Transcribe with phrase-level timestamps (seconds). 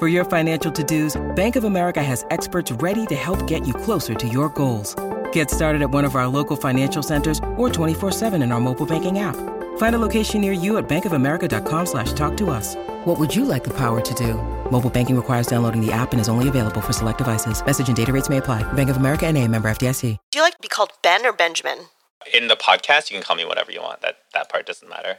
[0.00, 4.14] For your financial to-dos, Bank of America has experts ready to help get you closer
[4.14, 4.96] to your goals.
[5.32, 9.20] Get started at one of our local financial centers or 24-7 in our mobile banking
[9.20, 9.36] app.
[9.76, 12.74] Find a location near you at bankofamerica.com slash talk to us.
[13.04, 14.34] What would you like the power to do?
[14.68, 17.64] Mobile banking requires downloading the app and is only available for select devices.
[17.64, 18.64] Message and data rates may apply.
[18.72, 20.18] Bank of America and a member FDIC.
[20.32, 21.86] Do you like to be called Ben or Benjamin?
[22.32, 24.00] In the podcast, you can call me whatever you want.
[24.00, 25.18] That that part doesn't matter.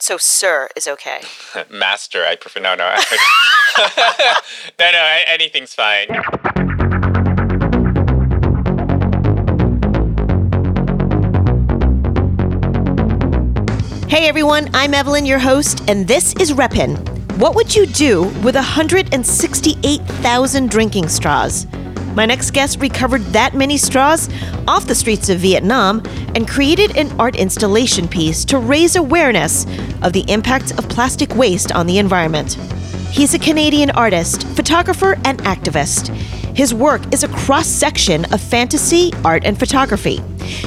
[0.00, 1.22] So sir is okay.
[1.70, 2.60] Master, I prefer.
[2.60, 2.88] No, no.
[4.78, 5.18] no, no.
[5.26, 6.06] Anything's fine.
[14.08, 16.96] Hey everyone, I'm Evelyn, your host, and this is Reppin.
[17.38, 21.66] What would you do with 168,000 drinking straws?
[22.18, 24.28] My next guest recovered that many straws
[24.66, 26.02] off the streets of Vietnam
[26.34, 29.66] and created an art installation piece to raise awareness
[30.02, 32.54] of the impact of plastic waste on the environment.
[33.12, 36.08] He's a Canadian artist, photographer, and activist.
[36.56, 40.20] His work is a cross section of fantasy, art, and photography.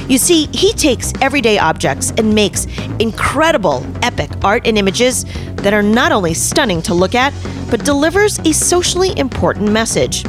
[0.08, 2.66] You see, he takes everyday objects and makes
[2.98, 5.26] incredible, epic art and images
[5.62, 7.32] that are not only stunning to look at,
[7.70, 10.24] but delivers a socially important message.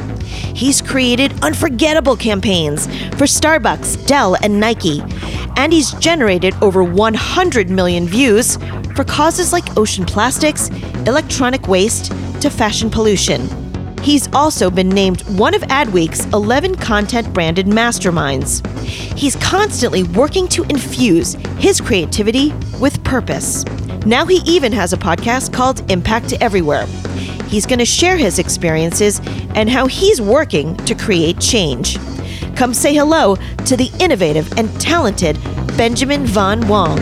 [0.54, 2.86] He's created unforgettable campaigns
[3.16, 5.02] for Starbucks, Dell, and Nike,
[5.56, 8.56] and he's generated over 100 million views
[8.94, 10.68] for causes like ocean plastics,
[11.06, 13.63] electronic waste, to fashion pollution.
[14.04, 18.64] He's also been named one of Adweek's 11 content branded masterminds.
[19.16, 23.64] He's constantly working to infuse his creativity with purpose.
[24.04, 26.84] Now he even has a podcast called Impact Everywhere.
[27.48, 29.22] He's going to share his experiences
[29.54, 31.96] and how he's working to create change.
[32.56, 35.38] Come say hello to the innovative and talented
[35.78, 36.98] Benjamin Von Wong.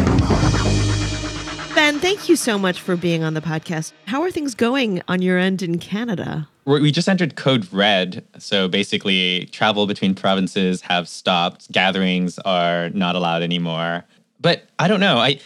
[1.75, 3.93] Ben, thank you so much for being on the podcast.
[4.07, 6.49] How are things going on your end in Canada?
[6.65, 8.25] We just entered code red.
[8.39, 11.71] So basically, travel between provinces have stopped.
[11.73, 14.05] Gatherings are not allowed anymore.
[14.41, 15.19] But I don't know.
[15.19, 15.41] I,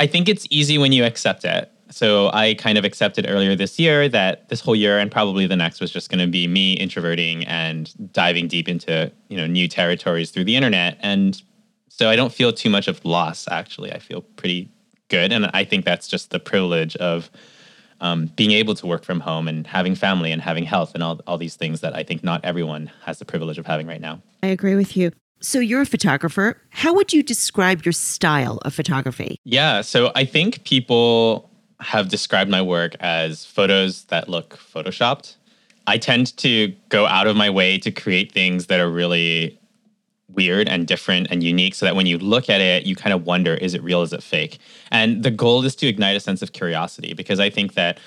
[0.00, 1.70] I think it's easy when you accept it.
[1.92, 5.56] So I kind of accepted earlier this year that this whole year and probably the
[5.56, 9.68] next was just going to be me introverting and diving deep into you know new
[9.68, 10.96] territories through the internet.
[11.00, 11.40] And
[11.88, 13.46] so I don't feel too much of loss.
[13.50, 14.70] Actually, I feel pretty
[15.08, 17.30] good, and I think that's just the privilege of
[18.02, 21.20] um, being able to work from home and having family and having health and all
[21.26, 24.20] all these things that I think not everyone has the privilege of having right now.
[24.42, 25.12] I agree with you.
[25.40, 26.60] So you're a photographer.
[26.70, 29.38] How would you describe your style of photography?
[29.44, 31.50] Yeah, so I think people
[31.80, 35.36] have described my work as photos that look photoshopped.
[35.88, 39.58] I tend to go out of my way to create things that are really
[40.34, 43.26] weird and different and unique so that when you look at it, you kind of
[43.26, 44.58] wonder is it real, is it fake?
[44.90, 47.98] And the goal is to ignite a sense of curiosity because I think that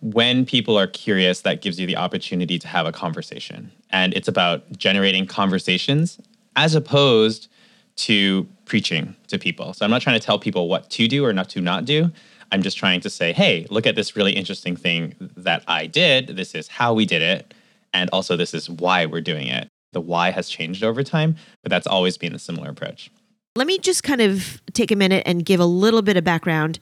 [0.00, 3.72] when people are curious, that gives you the opportunity to have a conversation.
[3.90, 6.20] And it's about generating conversations
[6.56, 7.48] as opposed
[7.96, 9.72] to preaching to people.
[9.72, 12.10] So I'm not trying to tell people what to do or not to not do.
[12.52, 16.28] I'm just trying to say, hey, look at this really interesting thing that I did.
[16.28, 17.54] This is how we did it.
[17.92, 19.68] And also, this is why we're doing it.
[19.94, 23.10] The why has changed over time, but that's always been a similar approach.
[23.56, 26.80] Let me just kind of take a minute and give a little bit of background.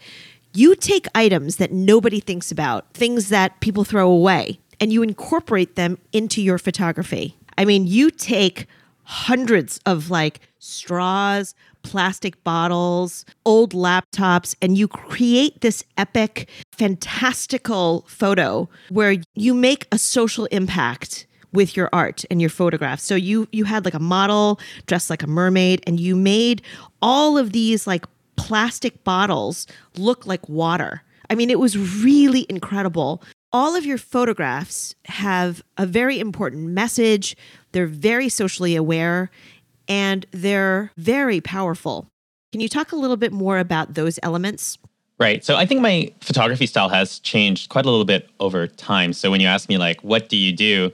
[0.55, 5.76] You take items that nobody thinks about, things that people throw away, and you incorporate
[5.76, 7.37] them into your photography.
[7.59, 8.67] I mean, you take
[9.05, 18.69] hundreds of like straws, plastic bottles, old laptops, and you create this epic, fantastical photo
[18.88, 23.05] where you make a social impact with your art and your photographs.
[23.05, 26.63] So you you had like a model dressed like a mermaid and you made
[27.01, 28.07] all of these like
[28.37, 29.67] plastic bottles
[29.97, 31.03] look like water.
[31.31, 33.23] I mean, it was really incredible.
[33.53, 37.37] All of your photographs have a very important message.
[37.73, 39.31] They're very socially aware
[39.89, 42.07] and they're very powerful.
[42.53, 44.79] Can you talk a little bit more about those elements?
[45.19, 45.45] Right.
[45.45, 49.13] So I think my photography style has changed quite a little bit over time.
[49.13, 50.91] So when you ask me like what do you do?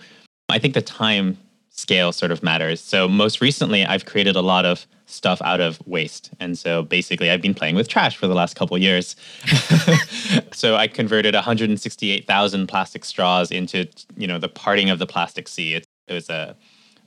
[0.48, 1.36] I think the time
[1.70, 2.80] scale sort of matters.
[2.80, 6.30] So most recently, I've created a lot of stuff out of waste.
[6.40, 9.16] And so basically, I've been playing with trash for the last couple years.
[10.52, 15.74] so I converted 168,000 plastic straws into, you know, the parting of the plastic sea.
[15.74, 16.56] It, it was a,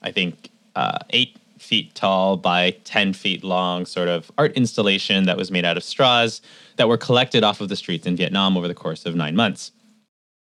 [0.02, 5.38] I think, uh, eight feet tall by 10 feet long sort of art installation that
[5.38, 6.42] was made out of straws
[6.78, 9.72] that were collected off of the streets in Vietnam over the course of nine months.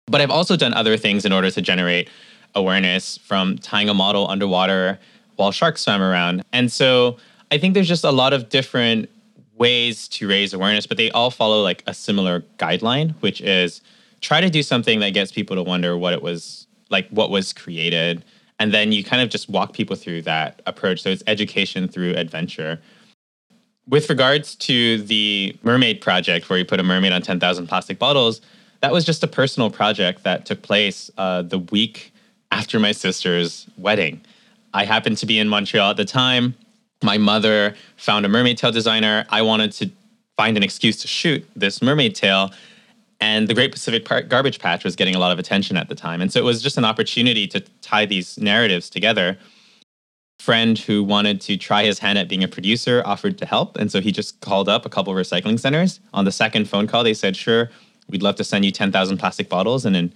[0.07, 2.09] But I've also done other things in order to generate
[2.57, 4.99] awareness from tying a model underwater
[5.37, 6.43] while sharks swam around.
[6.51, 7.17] And so
[7.51, 9.09] I think there's just a lot of different
[9.57, 13.81] ways to raise awareness, but they all follow like a similar guideline, which is
[14.21, 17.53] try to do something that gets people to wonder what it was like, what was
[17.53, 18.23] created.
[18.59, 21.01] And then you kind of just walk people through that approach.
[21.01, 22.79] So it's education through adventure.
[23.87, 28.41] With regards to the mermaid project, where you put a mermaid on 10,000 plastic bottles,
[28.81, 32.11] that was just a personal project that took place uh, the week
[32.51, 34.21] after my sister's wedding.
[34.73, 36.55] I happened to be in Montreal at the time.
[37.03, 39.25] My mother found a mermaid tail designer.
[39.29, 39.89] I wanted to
[40.35, 42.51] find an excuse to shoot this mermaid tail.
[43.19, 45.95] And the Great Pacific Park Garbage Patch was getting a lot of attention at the
[45.95, 46.21] time.
[46.21, 49.37] And so it was just an opportunity to tie these narratives together.
[50.39, 53.75] Friend who wanted to try his hand at being a producer offered to help.
[53.77, 55.99] And so he just called up a couple recycling centers.
[56.13, 57.71] On the second phone call, they said, Sure,
[58.07, 59.83] we'd love to send you 10,000 plastic bottles.
[59.83, 60.13] And in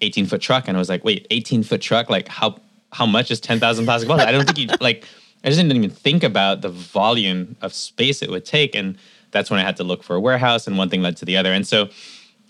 [0.00, 0.68] 18 foot truck.
[0.68, 2.10] And I was like, wait, 18 foot truck?
[2.10, 2.56] Like how
[2.92, 4.26] how much is 10,000 plastic bottles?
[4.26, 5.04] I don't think you like,
[5.42, 8.74] I just didn't even think about the volume of space it would take.
[8.76, 8.96] And
[9.32, 11.36] that's when I had to look for a warehouse and one thing led to the
[11.36, 11.52] other.
[11.52, 11.88] And so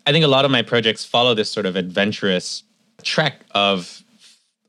[0.07, 2.63] I think a lot of my projects follow this sort of adventurous
[3.03, 4.03] trek of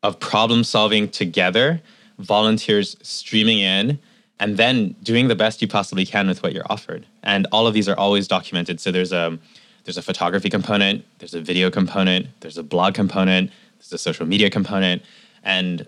[0.02, 1.82] of problem solving together,
[2.20, 3.98] volunteers streaming in,
[4.40, 7.08] and then doing the best you possibly can with what you're offered.
[7.24, 8.80] And all of these are always documented.
[8.80, 9.40] So there's a
[9.86, 14.26] there's a photography component, there's a video component, there's a blog component, there's a social
[14.26, 15.02] media component,
[15.44, 15.88] and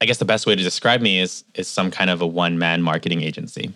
[0.00, 2.58] I guess the best way to describe me is is some kind of a one
[2.58, 3.72] man marketing agency.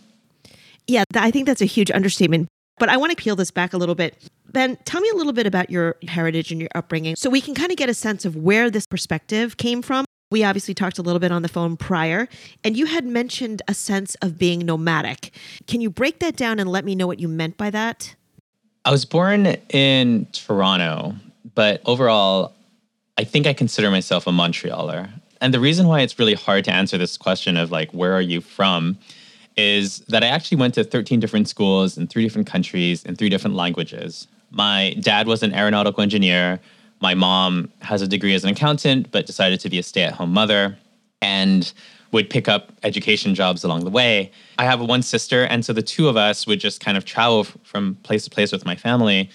[0.86, 2.48] Yeah, I think that's a huge understatement.
[2.78, 4.16] But I want to peel this back a little bit.
[4.50, 7.54] Ben, tell me a little bit about your heritage and your upbringing so we can
[7.54, 10.04] kind of get a sense of where this perspective came from.
[10.30, 12.28] We obviously talked a little bit on the phone prior,
[12.64, 15.32] and you had mentioned a sense of being nomadic.
[15.68, 18.16] Can you break that down and let me know what you meant by that?
[18.84, 21.14] I was born in Toronto,
[21.54, 22.52] but overall,
[23.16, 25.08] I think I consider myself a Montrealer.
[25.40, 28.20] And the reason why it's really hard to answer this question of like, where are
[28.20, 28.98] you from?
[29.56, 33.30] Is that I actually went to 13 different schools in three different countries in three
[33.30, 34.26] different languages.
[34.50, 36.60] My dad was an aeronautical engineer.
[37.00, 40.12] My mom has a degree as an accountant, but decided to be a stay at
[40.12, 40.76] home mother.
[41.22, 41.72] And
[42.14, 44.30] would pick up education jobs along the way.
[44.56, 47.44] I have one sister, and so the two of us would just kind of travel
[47.64, 49.28] from place to place with my family.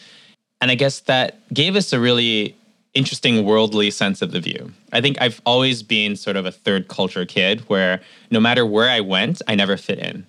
[0.61, 2.55] And I guess that gave us a really
[2.93, 4.71] interesting worldly sense of the view.
[4.93, 8.89] I think I've always been sort of a third culture kid where no matter where
[8.89, 10.25] I went, I never fit in.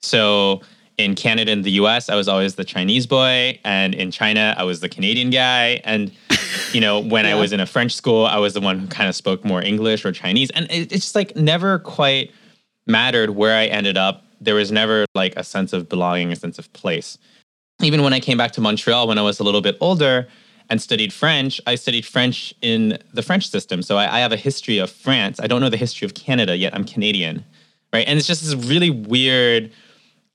[0.00, 0.60] So
[0.96, 3.58] in Canada and the US, I was always the Chinese boy.
[3.64, 5.80] And in China, I was the Canadian guy.
[5.84, 6.12] And,
[6.72, 7.32] you know, when yeah.
[7.32, 9.62] I was in a French school, I was the one who kind of spoke more
[9.62, 10.50] English or Chinese.
[10.50, 12.32] And it, it's just like never quite
[12.86, 14.24] mattered where I ended up.
[14.40, 17.18] There was never like a sense of belonging, a sense of place.
[17.80, 20.28] Even when I came back to Montreal when I was a little bit older
[20.70, 23.82] and studied French, I studied French in the French system.
[23.82, 25.40] So I, I have a history of France.
[25.40, 26.74] I don't know the history of Canada yet.
[26.74, 27.44] I'm Canadian.
[27.92, 28.06] Right.
[28.06, 29.70] And it's just this really weird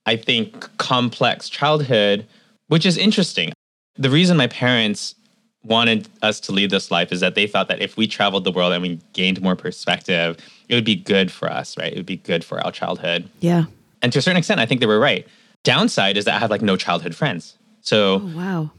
[0.06, 2.26] I think, complex childhood,
[2.68, 3.52] which is interesting.
[3.96, 5.14] The reason my parents
[5.62, 8.52] wanted us to lead this life is that they thought that if we traveled the
[8.52, 10.38] world and we gained more perspective,
[10.68, 11.92] it would be good for us, right?
[11.92, 13.28] It would be good for our childhood.
[13.40, 13.64] Yeah.
[14.02, 15.26] And to a certain extent, I think they were right.
[15.62, 17.58] Downside is that I have like no childhood friends.
[17.82, 18.70] So, oh, wow.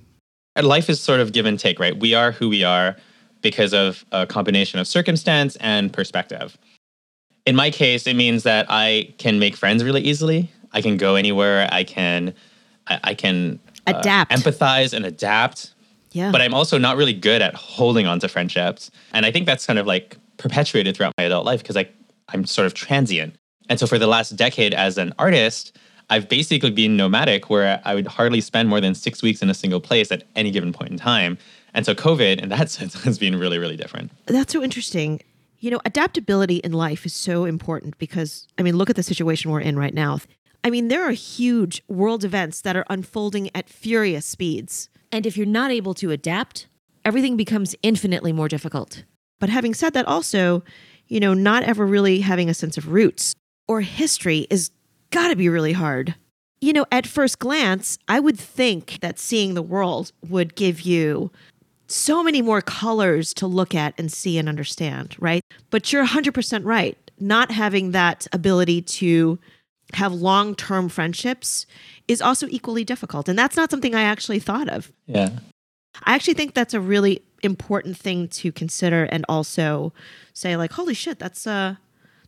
[0.61, 1.97] Life is sort of give and take, right?
[1.99, 2.95] We are who we are
[3.41, 6.57] because of a combination of circumstance and perspective.
[7.45, 10.51] in my case, it means that I can make friends really easily.
[10.73, 11.67] I can go anywhere.
[11.71, 12.33] I can,
[12.87, 14.31] I, I can uh, Adapt.
[14.31, 15.73] empathize, and adapt.
[16.11, 16.31] Yeah.
[16.31, 19.65] But I'm also not really good at holding on to friendships, and I think that's
[19.65, 21.87] kind of like perpetuated throughout my adult life because I
[22.29, 23.35] I'm sort of transient.
[23.69, 25.77] And so for the last decade as an artist,
[26.09, 29.53] I've basically been nomadic where I would hardly spend more than six weeks in a
[29.53, 31.37] single place at any given point in time.
[31.73, 34.11] And so COVID, in that sense, has been really, really different.
[34.25, 35.21] That's so interesting.
[35.59, 39.51] You know, adaptability in life is so important because, I mean, look at the situation
[39.51, 40.19] we're in right now.
[40.63, 44.89] I mean, there are huge world events that are unfolding at furious speeds.
[45.11, 46.67] And if you're not able to adapt,
[47.03, 49.03] everything becomes infinitely more difficult.
[49.39, 50.63] But having said that, also,
[51.07, 53.35] you know, not ever really having a sense of roots
[53.67, 54.71] or history is
[55.09, 56.15] gotta be really hard.
[56.61, 61.31] You know, at first glance, I would think that seeing the world would give you
[61.87, 65.41] so many more colors to look at and see and understand, right?
[65.69, 66.97] But you're 100% right.
[67.19, 69.39] Not having that ability to
[69.93, 71.65] have long term friendships
[72.07, 73.29] is also equally difficult.
[73.29, 74.91] And that's not something I actually thought of.
[75.07, 75.29] Yeah.
[76.03, 79.93] I actually think that's a really important thing to consider and also
[80.33, 81.75] say, like, holy shit, that's, uh,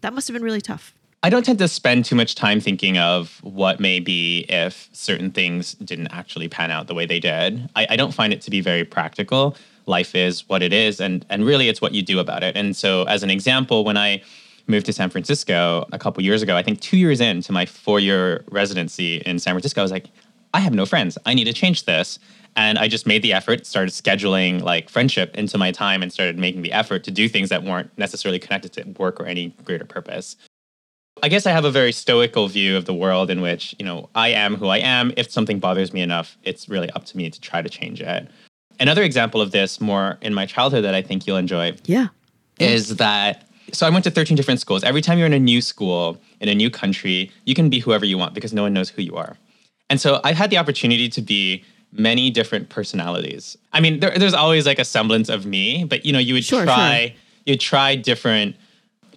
[0.02, 0.94] that must have been really tough.
[1.26, 5.32] I don't tend to spend too much time thinking of what may be if certain
[5.32, 7.70] things didn't actually pan out the way they did.
[7.78, 9.56] I, I, don't find it to be very practical.
[9.86, 12.58] Life is what it is, and and really it's what you do about it.
[12.58, 14.22] And so, as an example, when I
[14.68, 18.44] moved to San Francisco a couple years ago, I think two years into my four-year
[18.50, 20.08] residency in San Francisco, I was like,
[20.54, 21.18] I have no friends.
[21.26, 22.20] I need to change this.
[22.56, 26.38] And I just made the effort, started scheduling like friendship into my time, and started
[26.38, 29.86] making the effort to do things that weren't necessarily connected to work or any greater
[29.86, 30.36] purpose.
[31.24, 34.10] I guess I have a very stoical view of the world in which, you know,
[34.14, 35.12] I am who I am.
[35.18, 38.28] If something bothers me enough, it's really up to me to try to change it.
[38.80, 42.08] Another example of this, more in my childhood, that I think you'll enjoy, yeah,
[42.60, 43.48] is that.
[43.72, 44.84] So I went to 13 different schools.
[44.84, 48.06] Every time you're in a new school, in a new country, you can be whoever
[48.06, 49.38] you want because no one knows who you are.
[49.90, 53.58] And so I've had the opportunity to be many different personalities.
[53.72, 56.44] I mean, there, there's always like a semblance of me, but you know, you would
[56.44, 57.18] Sure, try, sure.
[57.46, 58.56] you try different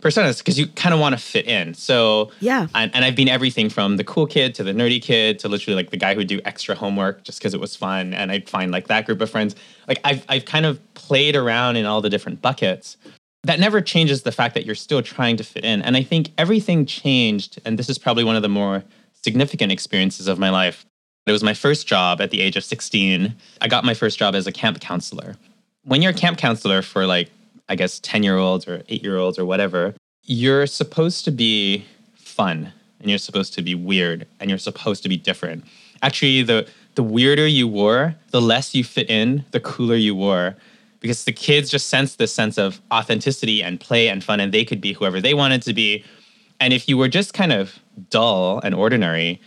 [0.00, 1.73] personas because you kind of want to fit in.
[1.75, 2.67] So Yeah.
[2.75, 5.75] and, and I've been everything from the cool kid to the nerdy kid to literally
[5.75, 8.49] like the guy who would do extra homework just because it was fun, and I'd
[8.49, 9.57] find like that group of friends.
[9.88, 12.97] Like I've I've kind of played around in all the different buckets.
[13.47, 15.81] That never changes the fact that you're still trying to fit in.
[15.81, 18.83] And I think everything changed, and this is probably one of the more
[19.23, 20.85] significant experiences of my life.
[21.26, 23.37] It was my first job at the age of 16.
[23.61, 25.37] I got my first job as a camp counselor.
[25.85, 27.31] When you're a camp counselor for like,
[27.69, 31.85] I guess, 10 year olds or eight year olds or whatever, you're supposed to be
[32.17, 35.65] fun and you're supposed to be weird and you're supposed to be different.
[36.03, 40.57] Actually, the, the weirder you were, the less you fit in, the cooler you were.
[41.00, 44.65] Because the kids just sense this sense of authenticity and play and fun, and they
[44.65, 46.05] could be whoever they wanted to be.
[46.59, 47.79] And if you were just kind of
[48.11, 49.41] dull and ordinary,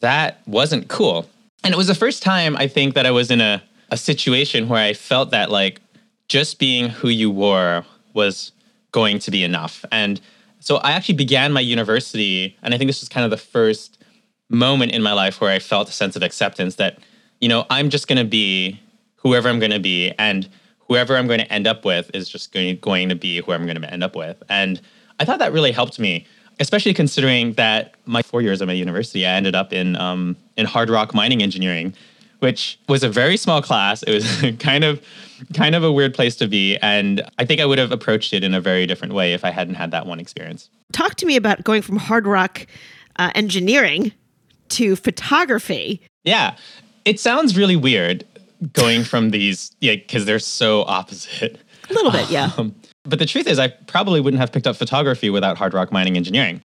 [0.00, 1.28] that wasn't cool.
[1.64, 4.68] And it was the first time I think that I was in a, a situation
[4.68, 5.80] where I felt that like
[6.28, 8.52] just being who you were was
[8.92, 9.84] going to be enough.
[9.90, 10.20] And
[10.60, 14.02] so I actually began my university, and I think this was kind of the first
[14.48, 16.98] moment in my life where I felt a sense of acceptance that,
[17.40, 18.80] you know, I'm just going to be
[19.16, 20.48] whoever I'm going to be, and
[20.88, 23.66] whoever I'm going to end up with is just going, going to be who I'm
[23.66, 24.42] going to end up with.
[24.48, 24.80] And
[25.18, 26.26] I thought that really helped me,
[26.60, 30.66] especially considering that my four years of my university, I ended up in um, in
[30.66, 31.94] hard rock mining engineering,
[32.40, 34.02] which was a very small class.
[34.02, 35.02] It was kind of
[35.54, 38.44] kind of a weird place to be, and I think I would have approached it
[38.44, 40.70] in a very different way if I hadn't had that one experience.
[40.92, 42.66] Talk to me about going from hard rock
[43.16, 44.12] uh, engineering
[44.68, 46.00] to photography.
[46.24, 46.56] Yeah,
[47.04, 48.24] it sounds really weird
[48.72, 51.60] going from these, yeah, because they're so opposite.
[51.88, 52.50] A little bit, yeah.
[52.56, 55.92] Um, but the truth is, I probably wouldn't have picked up photography without hard rock
[55.92, 56.60] mining engineering.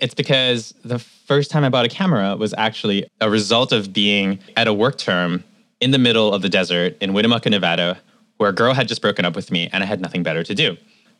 [0.00, 4.38] It's because the first time I bought a camera was actually a result of being
[4.56, 5.44] at a work term
[5.80, 7.98] in the middle of the desert in Winnemucca, Nevada,
[8.38, 10.54] where a girl had just broken up with me and I had nothing better to
[10.54, 10.76] do.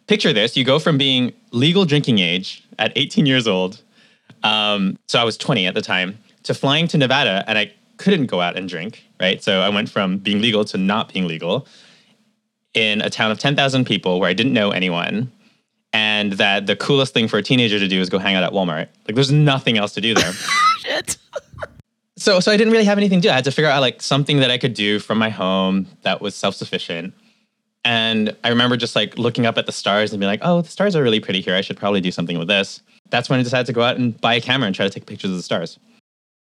[0.06, 3.82] Picture this you go from being legal drinking age at 18 years old,
[4.42, 8.26] um, so I was 20 at the time, to flying to Nevada and I couldn't
[8.26, 9.42] go out and drink, right?
[9.42, 11.66] So I went from being legal to not being legal
[12.74, 15.32] in a town of 10,000 people where I didn't know anyone.
[15.92, 18.52] And that the coolest thing for a teenager to do is go hang out at
[18.52, 18.88] Walmart.
[19.06, 20.32] Like, there's nothing else to do there.
[20.84, 21.16] Shit.
[22.16, 23.32] so, so I didn't really have anything to do.
[23.32, 26.20] I had to figure out like something that I could do from my home that
[26.20, 27.14] was self sufficient.
[27.84, 30.68] And I remember just like looking up at the stars and being like, oh, the
[30.68, 31.54] stars are really pretty here.
[31.54, 32.82] I should probably do something with this.
[33.08, 35.06] That's when I decided to go out and buy a camera and try to take
[35.06, 35.78] pictures of the stars.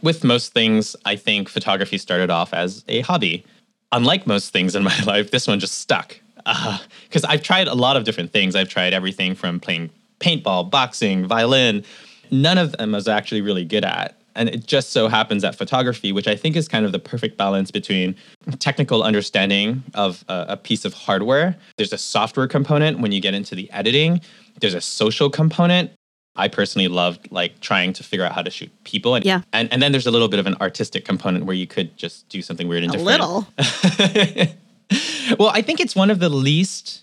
[0.02, 3.46] With most things, I think photography started off as a hobby.
[3.92, 6.20] Unlike most things in my life, this one just stuck.
[6.46, 8.56] Uh, because I've tried a lot of different things.
[8.56, 11.84] I've tried everything from playing paintball, boxing, violin.
[12.32, 14.20] None of them I was actually really good at.
[14.36, 17.38] And it just so happens that photography, which I think is kind of the perfect
[17.38, 18.16] balance between
[18.60, 23.34] technical understanding of a, a, piece of hardware, there's a software component when you get
[23.34, 24.20] into the editing,
[24.60, 25.92] there's a social component.
[26.36, 29.16] I personally loved like trying to figure out how to shoot people.
[29.16, 29.42] And, yeah.
[29.54, 32.28] and, and then there's a little bit of an artistic component where you could just
[32.30, 33.22] do something weird and a different.
[33.22, 35.38] A little.
[35.40, 37.02] well, I think it's one of the least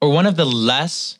[0.00, 1.18] or one of the less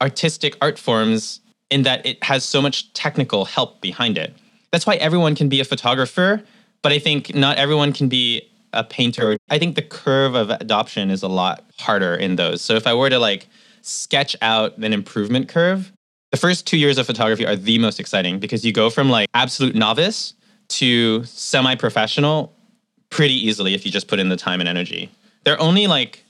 [0.00, 1.40] artistic art forms
[1.70, 4.34] in that it has so much technical help behind it.
[4.72, 6.42] That's why everyone can be a photographer,
[6.82, 8.42] but I think not everyone can be
[8.72, 9.36] a painter.
[9.48, 12.60] I think the curve of adoption is a lot harder in those.
[12.60, 13.48] So if I were to like
[13.82, 15.92] sketch out an improvement curve,
[16.30, 19.28] the first two years of photography are the most exciting because you go from like
[19.34, 20.34] absolute novice
[20.68, 22.54] to semi professional
[23.10, 25.10] pretty easily if you just put in the time and energy.
[25.44, 26.22] There are only like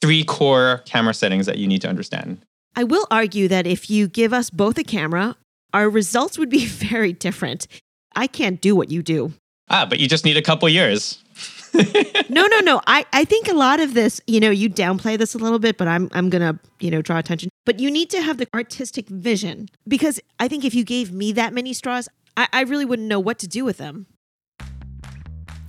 [0.00, 2.38] three core camera settings that you need to understand.
[2.76, 5.36] I will argue that if you give us both a camera,
[5.74, 7.66] our results would be very different.
[8.14, 9.32] I can't do what you do.
[9.68, 11.22] Ah, but you just need a couple years.
[12.28, 12.80] no, no, no.
[12.86, 15.76] I, I think a lot of this, you know, you downplay this a little bit,
[15.76, 17.48] but I'm I'm gonna, you know, draw attention.
[17.64, 21.32] But you need to have the artistic vision because I think if you gave me
[21.32, 24.06] that many straws, I, I really wouldn't know what to do with them.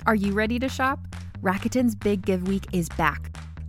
[0.06, 1.00] Are you ready to shop?
[1.42, 3.36] Rakuten's Big Give Week is back.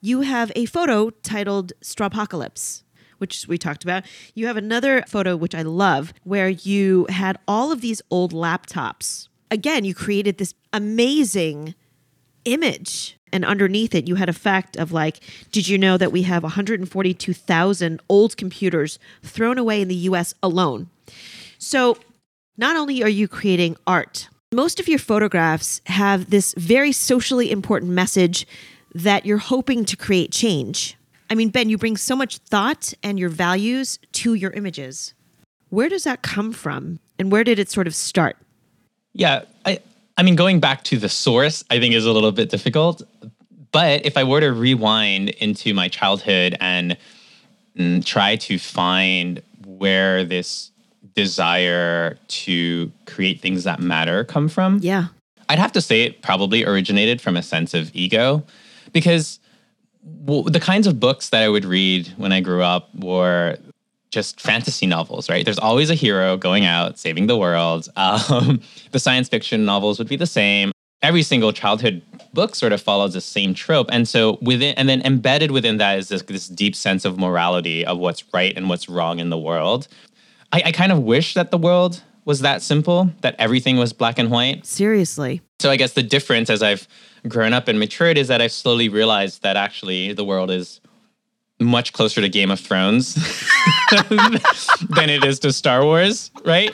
[0.00, 2.82] you have a photo titled Strawpocalypse,
[3.18, 4.04] which we talked about.
[4.34, 9.28] You have another photo, which I love, where you had all of these old laptops.
[9.50, 11.74] Again, you created this amazing
[12.44, 13.16] image.
[13.32, 15.20] And underneath it, you had a fact of like,
[15.52, 20.88] did you know that we have 142,000 old computers thrown away in the US alone?
[21.58, 21.98] So,
[22.56, 27.92] not only are you creating art, most of your photographs have this very socially important
[27.92, 28.46] message
[28.94, 30.96] that you're hoping to create change.
[31.30, 35.14] I mean, Ben, you bring so much thought and your values to your images.
[35.68, 37.00] Where does that come from?
[37.18, 38.36] And where did it sort of start?
[39.12, 39.80] Yeah, I,
[40.16, 43.02] I mean, going back to the source, I think is a little bit difficult.
[43.72, 46.96] But if I were to rewind into my childhood and
[47.76, 50.70] mm, try to find where this
[51.14, 55.08] desire to create things that matter come from, yeah,
[55.48, 58.44] I'd have to say it probably originated from a sense of ego
[58.92, 59.40] because
[60.02, 63.58] well, the kinds of books that I would read when I grew up were
[64.10, 65.44] just fantasy novels, right?
[65.44, 67.88] There's always a hero going out saving the world.
[67.98, 68.60] Um,
[68.92, 70.72] the science fiction novels would be the same.
[71.02, 75.02] Every single childhood book sort of follows the same trope, and so within, and then
[75.02, 78.88] embedded within that is this, this deep sense of morality of what's right and what's
[78.88, 79.88] wrong in the world.
[80.52, 84.18] I, I kind of wish that the world was that simple, that everything was black
[84.18, 84.66] and white.
[84.66, 85.40] Seriously.
[85.60, 86.88] So I guess the difference as I've
[87.26, 90.80] grown up and matured is that I've slowly realized that actually the world is
[91.60, 93.14] much closer to Game of Thrones
[94.10, 96.72] than it is to Star Wars, right?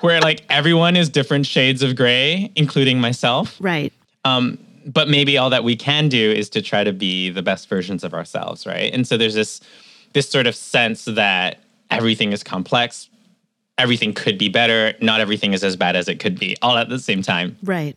[0.00, 3.56] Where like everyone is different shades of gray, including myself.
[3.60, 3.92] Right.
[4.24, 7.68] Um, but maybe all that we can do is to try to be the best
[7.68, 8.92] versions of ourselves, right?
[8.92, 9.60] And so there's this
[10.14, 11.58] this sort of sense that
[11.90, 13.08] everything is complex,
[13.76, 16.88] everything could be better, not everything is as bad as it could be, all at
[16.88, 17.56] the same time.
[17.62, 17.96] Right.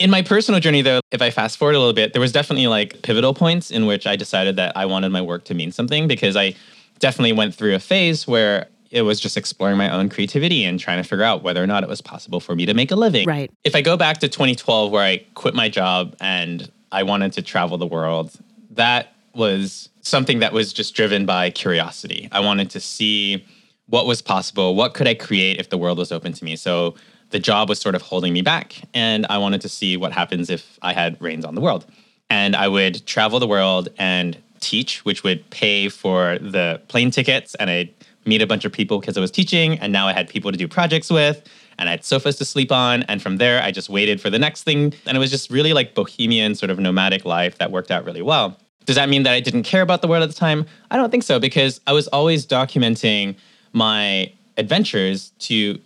[0.00, 2.66] In my personal journey, though, if I fast forward a little bit, there was definitely
[2.68, 6.08] like pivotal points in which I decided that I wanted my work to mean something
[6.08, 6.54] because I
[7.00, 11.02] definitely went through a phase where it was just exploring my own creativity and trying
[11.02, 13.26] to figure out whether or not it was possible for me to make a living.
[13.26, 13.50] Right.
[13.62, 17.42] If I go back to 2012, where I quit my job and I wanted to
[17.42, 18.32] travel the world,
[18.70, 22.26] that was something that was just driven by curiosity.
[22.32, 23.44] I wanted to see
[23.84, 26.56] what was possible, what could I create if the world was open to me.
[26.56, 26.94] So
[27.30, 30.50] the job was sort of holding me back, and I wanted to see what happens
[30.50, 31.86] if I had reins on the world.
[32.28, 37.54] And I would travel the world and teach, which would pay for the plane tickets,
[37.56, 37.94] and I'd
[38.26, 40.58] meet a bunch of people because I was teaching, and now I had people to
[40.58, 41.42] do projects with,
[41.78, 43.02] and I had sofas to sleep on.
[43.04, 44.92] And from there, I just waited for the next thing.
[45.06, 48.20] And it was just really like bohemian, sort of nomadic life that worked out really
[48.20, 48.58] well.
[48.84, 50.66] Does that mean that I didn't care about the world at the time?
[50.90, 53.36] I don't think so, because I was always documenting
[53.72, 55.80] my adventures to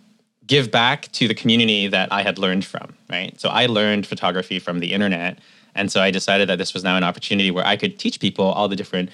[0.47, 3.39] give back to the community that I had learned from, right?
[3.39, 5.39] So I learned photography from the internet.
[5.73, 8.45] And so I decided that this was now an opportunity where I could teach people
[8.45, 9.09] all the different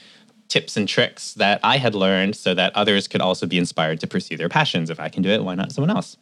[0.47, 4.07] tips and tricks that I had learned so that others could also be inspired to
[4.07, 4.89] pursue their passions.
[4.89, 6.17] If I can do it, why not someone else?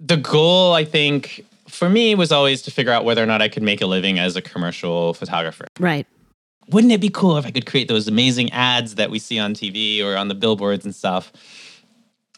[0.00, 3.48] The goal, I think, for me was always to figure out whether or not I
[3.48, 5.66] could make a living as a commercial photographer.
[5.78, 6.06] Right.
[6.68, 9.54] Wouldn't it be cool if I could create those amazing ads that we see on
[9.54, 11.30] TV or on the billboards and stuff?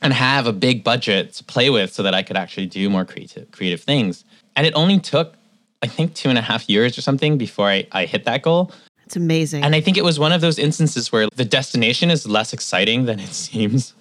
[0.02, 3.04] And have a big budget to play with so that I could actually do more
[3.04, 4.24] creative creative things.
[4.56, 5.34] And it only took,
[5.82, 8.72] I think, two and a half years or something before I, I hit that goal.
[9.12, 9.62] It's amazing.
[9.62, 13.05] And I think it was one of those instances where the destination is less exciting
[13.05, 13.92] than it seems.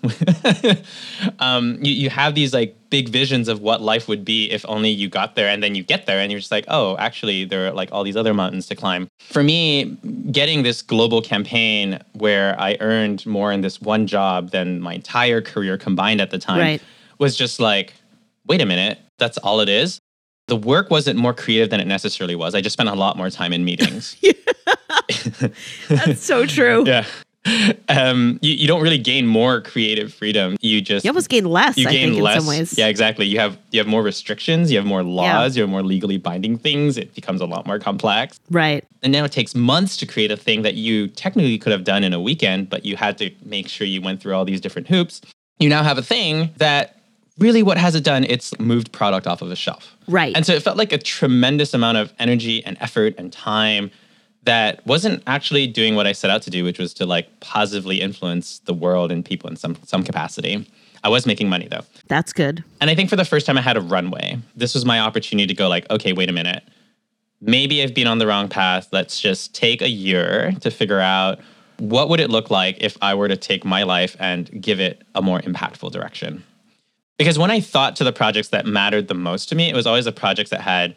[1.39, 4.89] um, you, you have these like big visions of what life would be if only
[4.89, 7.67] you got there, and then you get there and you're just like, oh, actually, there
[7.67, 9.09] are like all these other mountains to climb.
[9.19, 9.97] For me,
[10.31, 15.41] getting this global campaign where I earned more in this one job than my entire
[15.41, 16.81] career combined at the time Right.
[17.17, 17.95] was just like,
[18.47, 19.99] wait a minute, that's all it is.
[20.47, 22.55] The work wasn't more creative than it necessarily was.
[22.55, 24.15] I just spent a lot more time in meetings.
[25.89, 26.83] That's so true.
[26.85, 27.05] Yeah.
[27.89, 30.57] Um, you, you don't really gain more creative freedom.
[30.61, 32.35] You just You almost gain less, you I gain think, less.
[32.35, 32.77] in some ways.
[32.77, 33.25] Yeah, exactly.
[33.25, 34.71] You have you have more restrictions.
[34.71, 35.57] You have more laws.
[35.57, 36.97] You have more legally binding things.
[36.97, 38.39] It becomes a lot more complex.
[38.51, 38.85] Right.
[39.01, 42.03] And now it takes months to create a thing that you technically could have done
[42.03, 44.87] in a weekend, but you had to make sure you went through all these different
[44.87, 45.21] hoops.
[45.57, 47.01] You now have a thing that
[47.39, 48.23] really what has it done?
[48.25, 49.95] It's moved product off of a shelf.
[50.07, 50.35] Right.
[50.35, 53.89] And so it felt like a tremendous amount of energy and effort and time
[54.43, 58.01] that wasn't actually doing what I set out to do, which was to like positively
[58.01, 60.67] influence the world and people in some some capacity.
[61.03, 61.81] I was making money though.
[62.07, 62.63] That's good.
[62.79, 64.39] And I think for the first time I had a runway.
[64.55, 66.63] This was my opportunity to go like, okay, wait a minute.
[67.39, 68.87] Maybe I've been on the wrong path.
[68.91, 71.39] Let's just take a year to figure out
[71.79, 75.01] what would it look like if I were to take my life and give it
[75.15, 76.43] a more impactful direction.
[77.17, 79.87] Because when I thought to the projects that mattered the most to me, it was
[79.87, 80.95] always the projects that had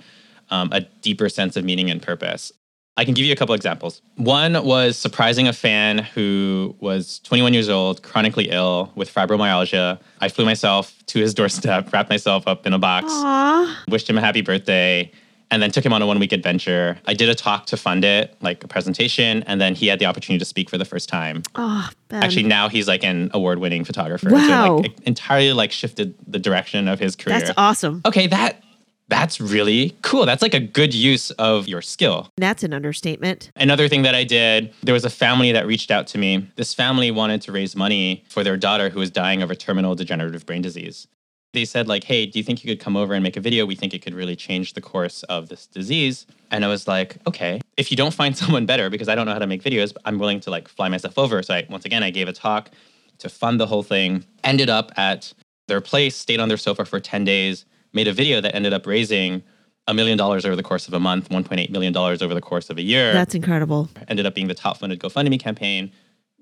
[0.50, 2.52] um, a deeper sense of meaning and purpose.
[2.96, 4.02] I can give you a couple examples.
[4.16, 9.98] One was surprising a fan who was 21 years old, chronically ill with fibromyalgia.
[10.20, 13.84] I flew myself to his doorstep, wrapped myself up in a box, Aw.
[13.88, 15.10] wished him a happy birthday,
[15.50, 16.96] and then took him on a one week adventure.
[17.06, 20.06] I did a talk to fund it, like a presentation, and then he had the
[20.06, 21.42] opportunity to speak for the first time.
[21.56, 22.22] Oh, Ben.
[22.22, 24.30] Actually, now he's like an award winning photographer.
[24.30, 24.66] Wow.
[24.66, 27.40] So like, it entirely like shifted the direction of his career.
[27.40, 28.02] That's awesome.
[28.06, 28.62] Okay, that
[29.08, 30.26] that's really cool.
[30.26, 32.28] That's like a good use of your skill.
[32.36, 33.50] That's an understatement.
[33.56, 36.50] Another thing that I did, there was a family that reached out to me.
[36.56, 39.94] This family wanted to raise money for their daughter who was dying of a terminal
[39.94, 41.06] degenerative brain disease.
[41.52, 43.64] They said like, "Hey, do you think you could come over and make a video?
[43.64, 47.18] We think it could really change the course of this disease." And I was like,
[47.28, 49.94] "Okay, if you don't find someone better because I don't know how to make videos,
[50.04, 52.70] I'm willing to like fly myself over." So I once again I gave a talk
[53.18, 54.24] to fund the whole thing.
[54.42, 55.32] Ended up at
[55.68, 57.64] their place, stayed on their sofa for 10 days,
[57.94, 59.42] made a video that ended up raising
[59.86, 62.70] a million dollars over the course of a month, 1.8 million dollars over the course
[62.70, 63.88] of a year That's incredible.
[64.08, 65.92] ended up being the top funded GoFundMe campaign.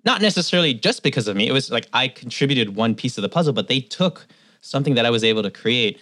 [0.05, 1.49] Not necessarily just because of me.
[1.49, 4.27] It was like I contributed one piece of the puzzle, but they took
[4.61, 6.01] something that I was able to create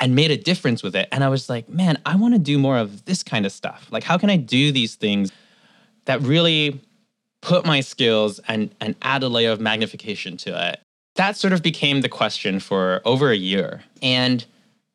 [0.00, 1.08] and made a difference with it.
[1.12, 3.88] And I was like, man, I want to do more of this kind of stuff.
[3.90, 5.30] Like, how can I do these things
[6.06, 6.80] that really
[7.40, 10.80] put my skills and, and add a layer of magnification to it?
[11.16, 13.82] That sort of became the question for over a year.
[14.00, 14.44] And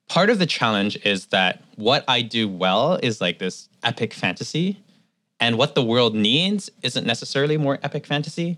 [0.07, 4.81] part of the challenge is that what I do well is like this epic fantasy
[5.39, 8.57] and what the world needs isn't necessarily more epic fantasy.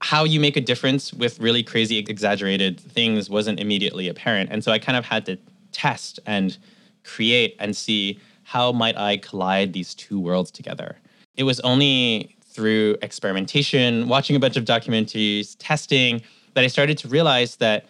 [0.00, 4.50] How you make a difference with really crazy, exaggerated things wasn't immediately apparent.
[4.52, 5.38] And so I kind of had to
[5.72, 6.56] test and
[7.04, 10.96] create and see how might I collide these two worlds together.
[11.36, 16.22] It was only through experimentation, watching a bunch of documentaries, testing,
[16.54, 17.86] that I started to realize that,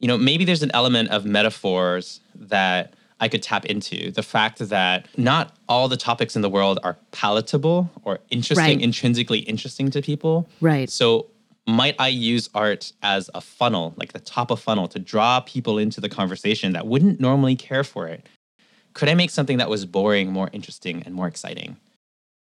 [0.00, 4.10] you know, maybe there's an element of metaphors that I could tap into.
[4.10, 8.80] The fact that not all the topics in the world are palatable or interesting, Right.
[8.80, 10.48] intrinsically interesting to people.
[10.60, 10.88] Right.
[10.88, 11.26] So
[11.66, 15.76] might I use art as a funnel, like the top of funnel, to draw people
[15.78, 18.26] into the conversation that wouldn't normally care for it?
[18.94, 21.76] Could I make something that was boring more interesting and more exciting?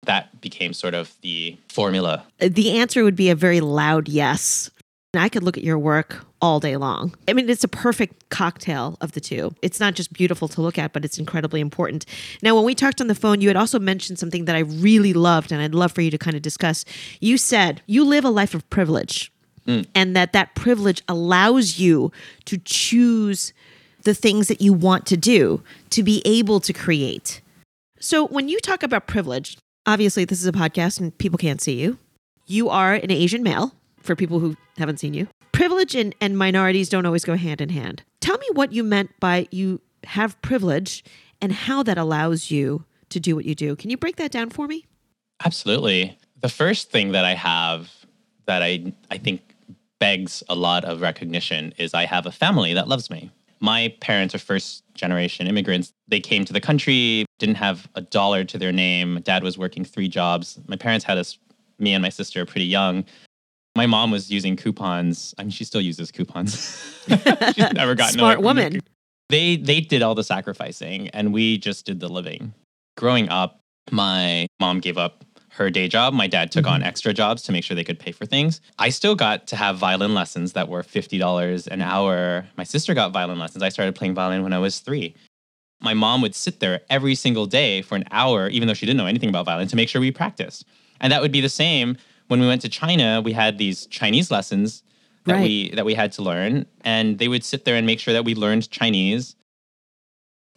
[0.04, 2.24] That became sort of the formula.
[2.38, 4.70] The answer would be a very loud yes.
[5.12, 7.14] And I could look at your work all day long.
[7.26, 9.54] I mean, it's a perfect cocktail of the two.
[9.60, 12.06] It's not just beautiful to look at, but it's incredibly important.
[12.42, 15.12] Now, when we talked on the phone, you had also mentioned something that I really
[15.12, 16.84] loved, and I'd love for you to kind of discuss.
[17.18, 19.32] You said you live a life of privilege,
[19.66, 19.84] mm.
[19.96, 22.12] and that that privilege allows you
[22.44, 23.52] to choose
[24.04, 27.40] the things that you want to do, to be able to create.
[27.98, 31.80] So, when you talk about privilege, obviously, this is a podcast and people can't see
[31.80, 31.98] you.
[32.46, 35.28] You are an Asian male for people who haven't seen you.
[35.52, 38.02] Privilege and, and minorities don't always go hand in hand.
[38.20, 41.04] Tell me what you meant by you have privilege
[41.40, 43.76] and how that allows you to do what you do.
[43.76, 44.86] Can you break that down for me?
[45.44, 46.18] Absolutely.
[46.40, 47.90] The first thing that I have
[48.46, 49.54] that I I think
[49.98, 53.30] begs a lot of recognition is I have a family that loves me.
[53.60, 55.92] My parents are first generation immigrants.
[56.08, 59.20] They came to the country, didn't have a dollar to their name.
[59.22, 60.58] Dad was working three jobs.
[60.66, 61.38] My parents had us,
[61.78, 63.04] me and my sister, pretty young.
[63.76, 65.34] My mom was using coupons.
[65.38, 66.54] I mean, she still uses coupons.
[67.08, 68.74] She's never gotten Smart woman.
[68.74, 68.80] the
[69.28, 72.52] they they did all the sacrificing and we just did the living.
[72.96, 76.14] Growing up my mom gave up her day job.
[76.14, 76.88] My dad took on mm-hmm.
[76.88, 78.60] extra jobs to make sure they could pay for things.
[78.78, 82.46] I still got to have violin lessons that were $50 an hour.
[82.56, 83.62] My sister got violin lessons.
[83.62, 85.14] I started playing violin when i was three.
[85.82, 88.98] My mom would sit there every single day for an hour even though she didn't
[88.98, 90.64] know anything about violin to make sure we practiced.
[91.00, 91.96] And that would be the same
[92.30, 94.82] when we went to china we had these chinese lessons
[95.24, 95.42] that Right.
[95.42, 98.24] we that we had to learn and they would sit there and make sure that
[98.24, 99.36] we learned chinese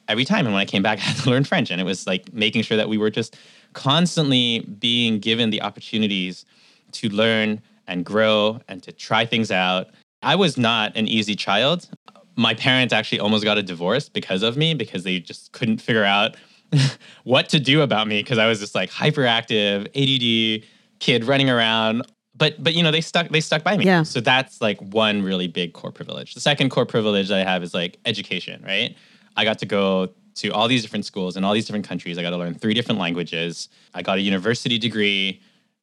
[0.08, 0.46] every time.
[0.46, 2.62] And when i came back i had to learn french and it was like making
[2.62, 3.36] sure that we were just
[3.74, 6.46] constantly being given the opportunities
[6.94, 9.88] to learn and grow and to try things out.
[10.22, 11.90] I was not an easy child.
[12.38, 16.06] My parents actually almost got a divorce because of me because they just couldn't figure
[16.06, 16.38] out
[17.24, 20.64] what to do about me because i was just like hyperactive ADD
[21.04, 23.86] kid running around but but you know they stuck they stuck by me.
[23.86, 24.04] Yeah.
[24.04, 26.34] so that's like one really big core privilege.
[26.34, 28.96] The second core privilege that i have is like education right?
[29.36, 32.18] I got to go to all these different schools in all these different countries.
[32.18, 33.70] I got to learn three different languages.
[33.94, 35.42] I got a university degree.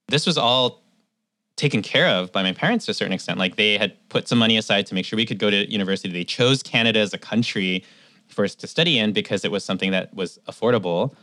[0.08, 0.82] This was all
[1.56, 3.38] taken care of by my parents to a certain extent.
[3.38, 6.12] Like they had put some money aside to make sure we could go to university.
[6.12, 7.84] They chose canada as a country
[8.28, 11.14] for us to study in because it was something that was affordable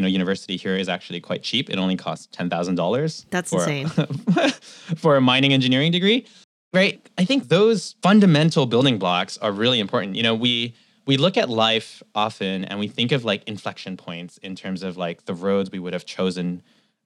[0.00, 1.68] you know university here is actually quite cheap.
[1.68, 3.88] It only costs $10000 That's for- insane.
[4.96, 6.26] for a mining engineering degree
[6.72, 7.04] right?
[7.18, 10.16] I think those fundamental building blocks are really important.
[10.16, 10.74] You know we
[11.06, 14.96] we look at life often and we think of like inflection points in terms of
[14.96, 16.62] like the roads we would have chosen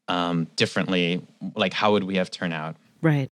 [0.09, 1.27] um, differently
[1.57, 2.77] like how would we have turned out?
[3.01, 3.31] Right.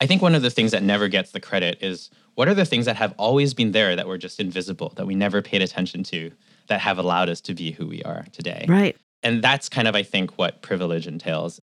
[0.00, 2.64] I think one of the things that never gets the credit is what are the
[2.64, 6.04] things that have always been there that were just invisible, that we never paid attention
[6.04, 6.30] to,
[6.68, 8.64] that have allowed us to be who we are today?
[8.68, 8.96] Right.
[9.22, 11.60] And that's kind of, I think, what privilege entails.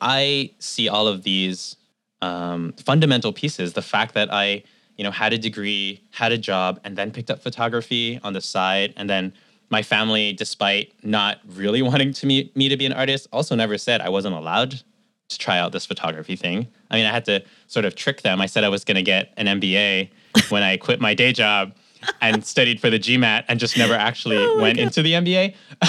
[0.00, 1.76] I see all of these
[2.22, 3.74] um, fundamental pieces.
[3.74, 4.62] The fact that I,
[4.96, 8.40] you know, had a degree, had a job, and then picked up photography on the
[8.40, 9.32] side, and then
[9.70, 13.78] my family, despite not really wanting to me, me to be an artist, also never
[13.78, 14.82] said I wasn't allowed
[15.28, 16.66] to try out this photography thing.
[16.90, 18.40] I mean, I had to sort of trick them.
[18.40, 20.10] I said I was going to get an MBA
[20.48, 21.72] when I quit my day job
[22.20, 25.54] and studied for the GMAT and just never actually oh went into the MBA.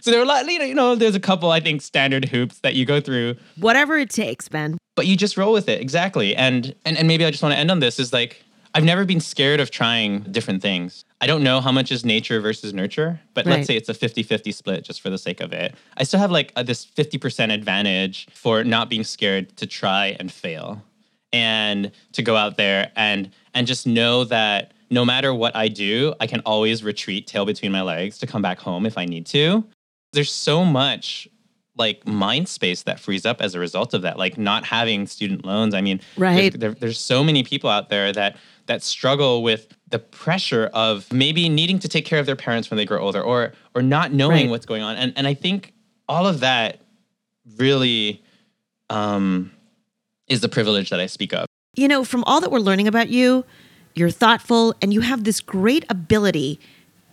[0.00, 2.26] so there are a lot, you know, you know, there's a couple, I think, standard
[2.26, 4.78] hoops that you go through, Whatever it takes, Ben.
[4.94, 5.80] but you just roll with it.
[5.80, 6.34] Exactly.
[6.36, 8.42] And and, and maybe I just want to end on this is like,
[8.74, 11.02] I've never been scared of trying different things.
[11.22, 13.56] I don't know how much is nature versus nurture, but Right.
[13.56, 15.74] let's say it's a 50 50 split just for the sake of it.
[15.96, 20.30] I still have like a, this 50% advantage for not being scared to try and
[20.30, 20.82] fail
[21.32, 26.14] and to go out there and and just know that no matter what I do,
[26.20, 29.26] I can always retreat tail between my legs to come back home if I need
[29.26, 29.64] to.
[30.12, 31.28] There's so much
[31.78, 35.44] like mind space that frees up as a result of that like not having student
[35.44, 36.58] loans i mean there's- Right.
[36.58, 41.50] there, there's so many people out there that that struggle with the pressure of maybe
[41.50, 44.44] needing to take care of their parents when they grow older or or not knowing
[44.46, 44.48] Right.
[44.50, 45.74] what's going on and and i think
[46.08, 46.80] all of that
[47.58, 48.22] really
[48.88, 49.50] um
[50.28, 51.44] is the privilege that i speak of
[51.76, 53.44] You know, from all that we're learning about you,
[53.96, 56.60] you're thoughtful and you have this great ability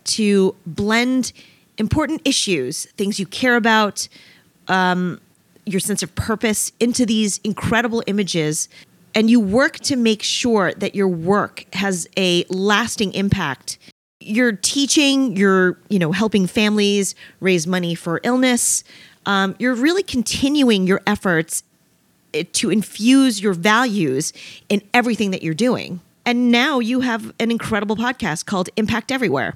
[0.04, 1.32] to blend
[1.78, 4.06] important issues, things you care about,
[4.68, 5.20] um,
[5.64, 8.68] your sense of purpose into these incredible images.
[9.14, 13.78] And you work to make sure that your work has a lasting impact.
[14.20, 18.84] You're teaching, you're, you know, helping families raise money for illness.
[19.24, 21.62] Um, you're really continuing your efforts
[22.52, 24.32] to infuse your values
[24.68, 26.00] in everything that you're doing.
[26.26, 29.54] And now you have an incredible podcast called Impact Everywhere.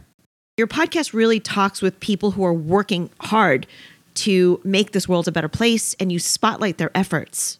[0.59, 3.67] Your podcast really talks with people who are working hard
[4.15, 7.59] to make this world a better place and you spotlight their efforts.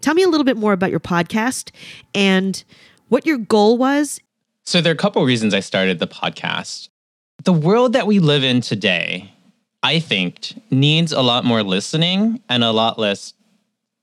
[0.00, 1.70] Tell me a little bit more about your podcast
[2.14, 2.62] and
[3.08, 4.20] what your goal was.
[4.64, 6.88] So, there are a couple reasons I started the podcast.
[7.44, 9.32] The world that we live in today,
[9.82, 13.32] I think, needs a lot more listening and a lot less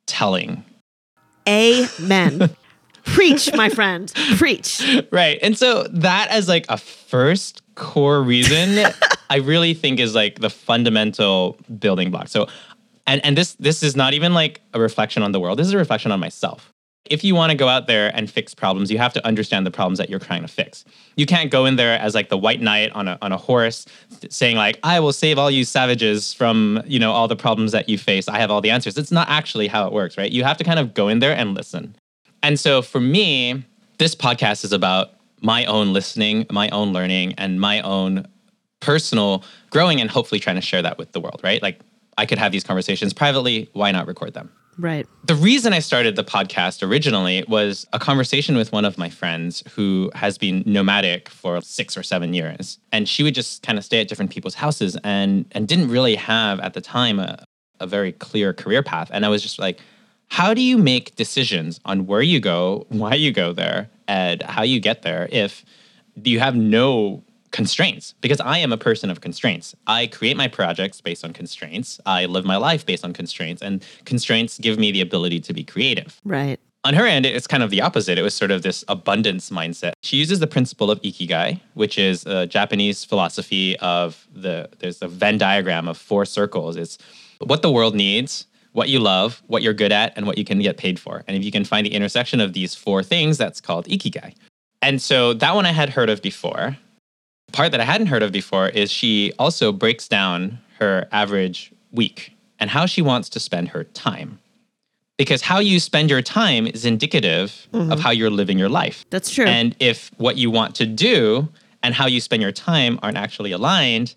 [0.08, 0.64] telling.
[1.48, 2.56] Amen.
[3.06, 4.12] Preach, my friend.
[4.38, 4.82] Preach.
[5.12, 5.40] Right.
[5.42, 8.86] And so that as like a first core reason,
[9.30, 12.28] I really think is like the fundamental building block.
[12.28, 12.48] So
[13.08, 15.60] and and this this is not even like a reflection on the world.
[15.60, 16.70] This is a reflection on myself.
[17.06, 19.72] If you want to go out there and fix problems, you have to understand the
[19.72, 20.86] problems that you're trying to fix.
[21.18, 23.86] You can't go in there as like the white knight on a on a horse
[24.30, 27.90] saying like I will save all you savages from, you know, all the problems that
[27.90, 28.30] you face.
[28.30, 28.98] I have all the answers.
[28.98, 30.32] It's not actually how it works, right?
[30.32, 31.96] You have to kind of go in there and listen.
[32.44, 33.64] And so for me,
[33.98, 38.28] this podcast is about my own listening, my own learning, and my own
[38.82, 41.62] personal growing and hopefully trying to share that with the world, right?
[41.62, 41.80] Like
[42.18, 43.70] I could have these conversations privately.
[43.74, 44.52] Why not record them?
[44.78, 45.08] Right.
[45.26, 49.64] The reason I started the podcast originally was a conversation with one of my friends
[49.72, 52.80] who has been nomadic for six or seven years.
[52.92, 56.16] And she would just kind of stay at different people's houses and and didn't really
[56.16, 57.46] have at the time a,
[57.80, 59.10] a very clear career path.
[59.14, 59.80] And I was just like,
[60.34, 64.64] how do you make decisions on where you go, why you go there, and how
[64.64, 65.64] you get there if
[66.24, 68.16] you have no constraints?
[68.20, 69.76] Because I am a person of constraints.
[69.86, 72.02] I create my projects based on constraints.
[72.08, 75.64] I live my life based on constraints, and constraints give me the ability to be
[75.64, 76.20] creative.
[76.26, 76.60] Right.
[76.84, 78.18] On her end, it's kind of the opposite.
[78.18, 79.92] It was sort of this abundance mindset.
[80.02, 85.08] She uses the principle of ikigai, which is a Japanese philosophy of the there's a
[85.08, 86.76] Venn diagram of four circles.
[86.76, 86.98] It's
[87.38, 90.60] what the world needs, what you love, what you're good at, and what you can
[90.60, 91.24] get paid for.
[91.28, 94.36] And if you can find the intersection of these four things, that's called ikigai.
[94.82, 96.78] And so that one I had heard of before.
[97.54, 102.34] Part that I hadn't heard of before is she also breaks down her average week
[102.60, 104.40] and how she wants to spend her time.
[105.18, 107.92] Because how you spend your time is indicative mm-hmm.
[107.92, 109.06] of how you're living your life.
[109.12, 109.46] That's true.
[109.46, 111.48] And if what you want to do
[111.84, 114.16] and how you spend your time aren't actually aligned,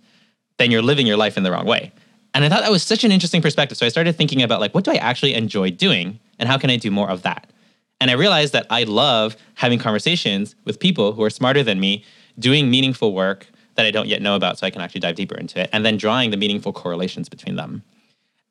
[0.56, 1.92] then you're living your life in the wrong way.
[2.36, 3.78] And I thought that was such an interesting perspective.
[3.78, 6.68] So I started thinking about like, what do I actually enjoy doing and how can
[6.68, 7.50] I do more of that?
[7.98, 12.04] And I realized that I love having conversations with people who are smarter than me,
[12.38, 13.46] doing meaningful work
[13.76, 15.82] that I don't yet know about so I can actually dive deeper into it, and
[15.82, 17.82] then drawing the meaningful correlations between them.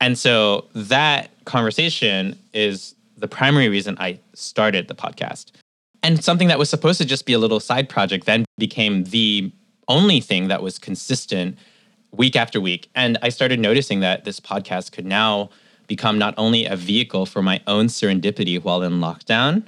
[0.02, 5.52] And so that conversation is the primary reason I started the podcast.
[6.02, 9.52] And something that was supposed to just be a little side project then became the
[9.88, 11.56] only thing that was consistent
[12.17, 12.89] week after week.
[12.95, 15.49] And I started noticing that this podcast could now
[15.88, 19.65] become not only a vehicle for my own serendipity while in lockdown,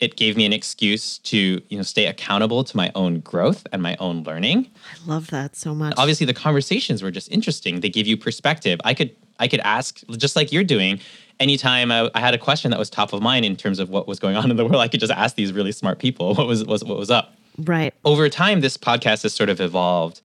[0.00, 3.82] it gave me an excuse to, you know, stay accountable to my own growth and
[3.82, 4.70] my own learning.
[4.94, 5.94] I love that so much.
[5.98, 7.80] Obviously the conversations were just interesting.
[7.80, 8.80] They give you perspective.
[8.84, 11.00] I could I could ask just like you're doing
[11.40, 14.06] anytime I, I had a question that was top of mind in terms of what
[14.06, 16.46] was going on in the world, I could just ask these really smart people what
[16.46, 17.34] was, was what was up.
[17.58, 17.92] Right.
[18.04, 20.20] Over time, this podcast has sort of evolved.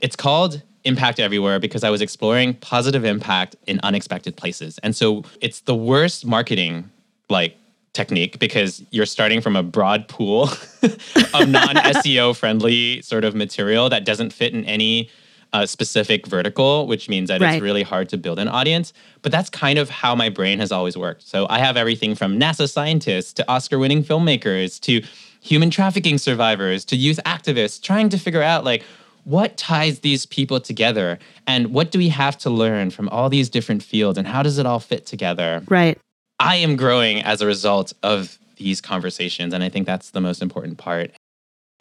[0.00, 4.78] It's called Impact Everywhere because I was exploring positive impact in unexpected places.
[4.82, 6.90] And so it's the worst marketing
[7.28, 7.56] like
[7.92, 10.44] technique because you're starting from a broad pool
[10.82, 15.08] of non SEO friendly sort of material that doesn't fit in any
[15.52, 17.54] uh, specific vertical, which means that Right.
[17.54, 18.92] it's really hard to build an audience.
[19.20, 21.28] But that's kind of how my brain has always worked.
[21.28, 25.02] So I have everything from NASA scientists to Oscar winning filmmakers to
[25.42, 28.82] human trafficking survivors to youth activists trying to figure out like
[29.24, 33.48] what ties these people together and what do we have to learn from all these
[33.48, 35.62] different fields and how does it all fit together?
[35.68, 35.98] Right.
[36.38, 39.54] I am growing as a result of these conversations.
[39.54, 41.12] And I think that's the most important part.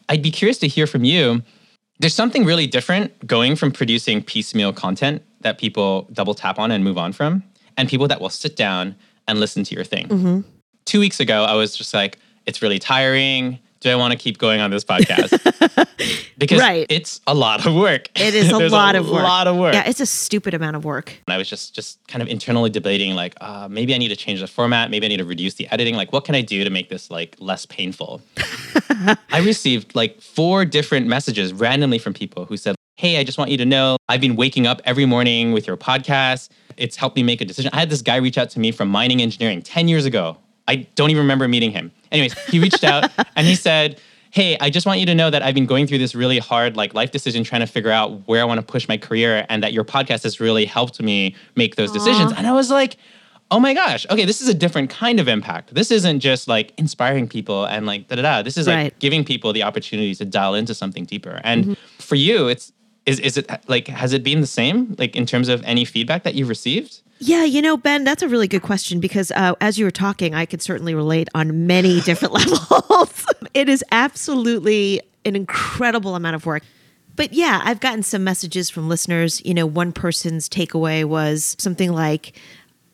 [0.10, 1.41] I'd be curious to hear from you.
[1.99, 6.84] There's something really different going from producing piecemeal content that people double tap on and
[6.84, 7.43] move on from,
[7.77, 8.95] and people that will sit down
[9.27, 10.08] and listen to your thing.
[10.08, 10.39] Mm-hmm.
[10.86, 13.60] Two weeks ago, I was just like, it's really tiring.
[13.82, 15.32] Do I want to keep going on this podcast?
[16.38, 16.86] because Right.
[16.90, 18.10] it's a lot of work.
[18.15, 19.19] It is a lot of work.
[19.19, 19.73] A lot of work.
[19.73, 21.13] Yeah, it's a stupid amount of work.
[21.27, 24.15] And I was just just kind of internally debating like uh, maybe I need to
[24.15, 25.96] change the format, maybe I need to reduce the editing.
[25.96, 28.21] Like what can I do to make this like less painful?
[29.32, 33.50] I received like four different messages randomly from people who said, "Hey, I just want
[33.52, 36.50] you to know I've been waking up every morning with your podcast.
[36.77, 38.90] It's helped me make a decision." I had this guy reach out to me from
[38.90, 40.38] mining engineering 10 years ago.
[40.68, 41.92] I don't even remember meeting him.
[42.12, 44.00] Anyways, he reached out and he said,
[44.32, 46.76] "Hey, I just want you to know that I've been going through this really hard
[46.76, 49.64] like life decision trying to figure out where I want to push my career and
[49.64, 52.98] that your podcast has really helped me make those decisions." And I was like,
[53.52, 55.76] oh my gosh, okay, this is a different kind of impact.
[55.76, 58.42] This isn't just like inspiring people and like da da da.
[58.42, 59.00] This is like Right.
[59.00, 61.42] giving people the opportunity to dial into something deeper.
[61.44, 61.74] And mm-hmm.
[62.00, 62.72] for you, it's
[63.06, 66.23] is is it like has it been the same like in terms of any feedback
[66.23, 67.02] that you've received?
[67.23, 70.33] Yeah, you know, Ben, that's a really good question because uh, as you were talking,
[70.33, 73.25] I could certainly relate on many different levels.
[73.54, 76.63] it is absolutely an incredible amount of work.
[77.15, 79.39] But yeah, I've gotten some messages from listeners.
[79.45, 82.39] You know, one person's takeaway was something like,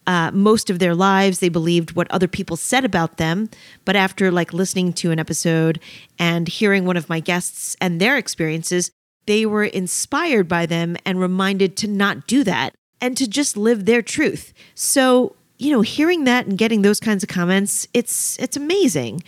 [0.07, 3.49] uh, most of their lives they believed what other people said about them
[3.83, 5.81] but after like listening to an episode
[6.17, 8.89] and hearing one of my guests and their experiences
[9.27, 13.85] they were inspired by them and reminded to not do that and to just live
[13.85, 14.53] their truth.
[14.73, 19.23] So you know hearing that and getting those kinds of comments it's it's amazing.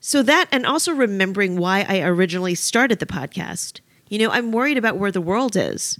[0.00, 3.80] So that and also remembering why i originally started the podcast.
[4.08, 5.98] You know i'm worried about where the world is.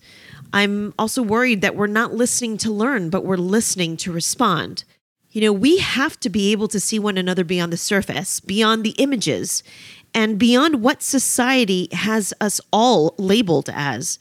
[0.53, 4.85] I'm also worried that we're not listening to learn, but we're listening to respond.
[5.33, 8.85] You know, we have to be able to see one another beyond the surface, beyond
[8.85, 9.65] the images,
[10.15, 14.19] and beyond what society has us all labeled as.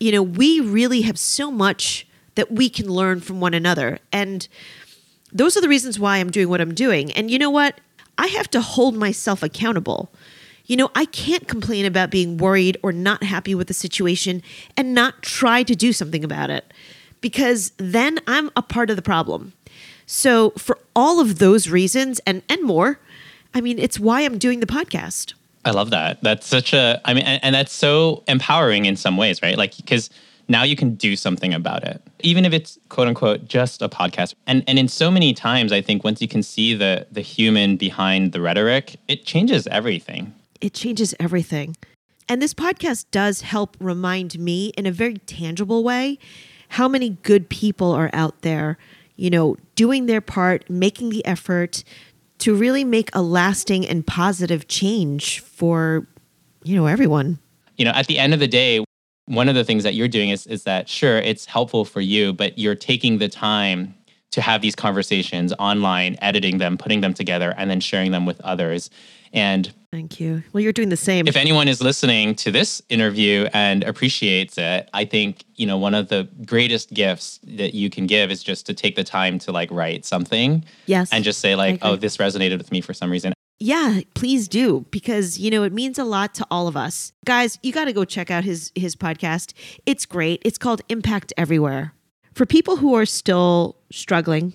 [0.00, 3.98] You know, we really have so much that we can learn from one another.
[4.10, 4.48] And
[5.32, 7.12] those are the reasons why I'm doing what I'm doing.
[7.12, 7.80] And you know what?
[8.18, 10.12] I have to hold myself accountable.
[10.66, 14.42] You know, I can't complain about being worried or not happy with the situation
[14.76, 16.72] and not try to do something about it
[17.20, 19.52] because then I'm a part of the problem.
[20.04, 22.98] So, for all of those reasons and, and more,
[23.54, 25.34] I mean, it's why I'm doing the podcast.
[25.64, 26.22] I love that.
[26.22, 29.56] That's such a, I mean, and, and that's so empowering in some ways, right?
[29.56, 30.10] Like, because
[30.48, 34.34] now you can do something about it, even if it's quote unquote just a podcast.
[34.46, 37.76] And and in so many times, I think once you can see the the human
[37.76, 40.32] behind the rhetoric, it changes everything.
[40.60, 41.76] it changes everything.
[42.28, 46.18] And this podcast does help remind me in a very tangible way
[46.70, 48.78] how many good people are out there,
[49.16, 51.84] you know, doing their part, making the effort
[52.42, 56.06] to really make a lasting and positive change for,
[56.64, 57.38] you know, everyone.
[57.76, 58.84] you know, at the end of the day,
[59.26, 62.32] one of the things that you're doing is is that sure it's helpful for you,
[62.32, 63.94] but you're taking the time
[64.32, 68.40] to have these conversations online, editing them, putting them together, and then sharing them with
[68.40, 68.90] others.
[69.32, 70.42] And Thank you.
[70.54, 71.28] Well, you're doing the same.
[71.28, 75.92] if anyone is listening to this interview and appreciates it, I think, you know, one
[75.94, 79.52] of the greatest gifts that you can give is just to take the time to
[79.52, 81.12] like write something yes.
[81.12, 83.34] and just say like, oh, this resonated with me for some reason.
[83.60, 87.12] Yeah, please do because you know it means a lot to all of us.
[87.24, 89.52] Guys, you got to go check out his his podcast.
[89.86, 90.42] It's great.
[90.44, 91.94] It's called Impact Everywhere.
[92.34, 94.54] For people who are still struggling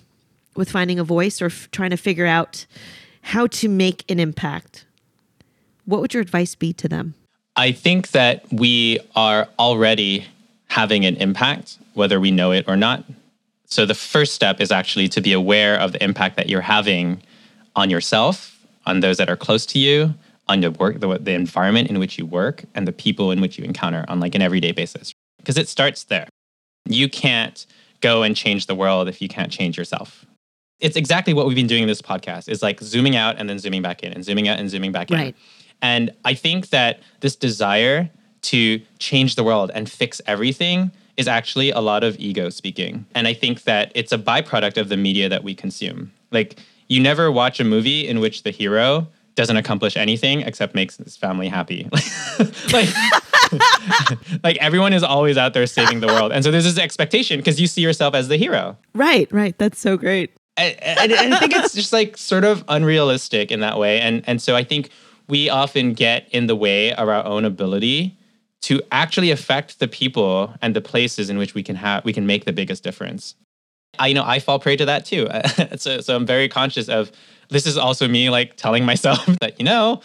[0.56, 2.66] with finding a voice or f- trying to figure out
[3.22, 4.84] how to make an impact,
[5.88, 7.14] what would your advice be to them?
[7.56, 10.26] I think that we are already
[10.68, 13.04] having an impact, whether we know it or not.
[13.64, 17.22] So the first step is actually to be aware of the impact that you're having
[17.74, 20.14] on yourself, on those that are close to you,
[20.46, 23.58] on the work, the, the environment in which you work, and the people in which
[23.58, 25.12] you encounter on like an everyday basis.
[25.38, 26.28] Because it starts there.
[26.84, 27.64] You can't
[28.00, 30.26] go and change the world if you can't change yourself.
[30.80, 32.48] It's exactly what we've been doing in this podcast.
[32.48, 35.10] Is like zooming out and then zooming back in, and zooming out and zooming back
[35.10, 35.16] in.
[35.82, 38.10] And I think that this desire
[38.42, 43.04] to change the world and fix everything is actually a lot of ego speaking.
[43.14, 46.12] And I think that it's a byproduct of the media that we consume.
[46.30, 46.58] Like,
[46.88, 51.16] you never watch a movie in which the hero doesn't accomplish anything except makes his
[51.16, 51.88] family happy.
[52.72, 52.88] like,
[54.42, 56.32] like everyone is always out there saving the world.
[56.32, 59.56] And so there's this expectation because you see yourself as the hero Right, right.
[59.58, 60.32] That's so great.
[60.56, 64.00] and, and and I think it's just like sort of unrealistic in that way.
[64.00, 64.90] And and so I think
[65.28, 68.16] we often get in the way of our own ability
[68.62, 72.26] to actually affect the people and the places in which we can have we can
[72.26, 73.34] make the biggest difference.
[73.98, 75.28] I you know I fall prey to that too.
[75.76, 77.12] so so I'm very conscious of
[77.50, 80.00] this is also me like telling myself that you know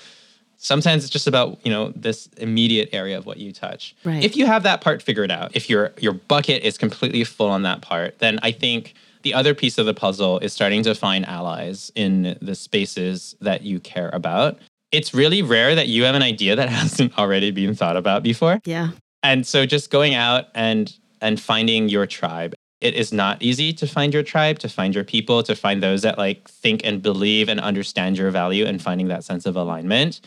[0.58, 4.24] sometimes it's just about you know this immediate area of what you touch Right.
[4.24, 7.64] if you have that part figured out if your your bucket is completely full on
[7.64, 8.94] that part then i think
[9.24, 13.64] the other piece of the puzzle is starting to find allies in the spaces that
[13.64, 14.58] you care about
[14.94, 18.62] it's really rare that you have an idea that hasn't already been thought about before.
[18.64, 18.92] Yeah.
[19.24, 22.54] and so just going out and and finding your tribe.
[22.82, 26.02] It is not easy to find your tribe to find your people to find those
[26.02, 30.20] that like think and believe and understand your value and finding that sense of alignment.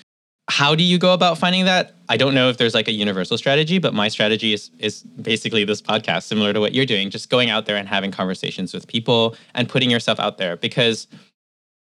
[0.49, 1.97] How do you go about finding that?
[2.09, 5.65] I don't know if there's like a universal strategy but my strategy is is basically
[5.65, 8.87] this podcast similar to what you're doing just going out there and having conversations with
[8.89, 10.57] people and putting yourself out there.
[10.57, 11.09] Because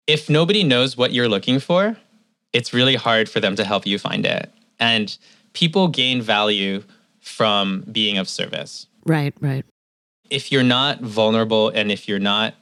[0.06, 1.96] if nobody knows what you're looking for
[2.52, 5.18] it's really hard for them to help you find it and
[5.52, 6.82] people gain value
[7.20, 9.64] from being of service Right, right.
[10.30, 12.54] if you're not vulnerable and if you're not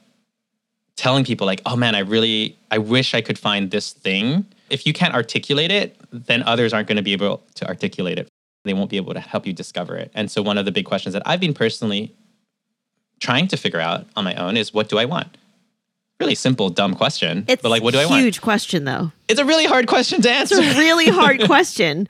[0.95, 4.85] telling people like, "Oh man, I really I wish I could find this thing." If
[4.87, 8.27] you can't articulate it, then others aren't going to be able to articulate it.
[8.65, 10.11] They won't be able to help you discover it.
[10.13, 12.13] And so one of the big questions that I've been personally
[13.19, 15.37] trying to figure out on my own is what do I want?
[16.19, 17.45] Really simple, dumb question.
[17.47, 18.21] It's but like, what do I want?
[18.21, 19.11] huge question, though.
[19.27, 20.55] It's a really hard question to answer.
[20.57, 22.07] It's a really hard question.